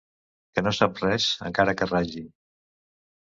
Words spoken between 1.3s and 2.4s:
encara que ragin.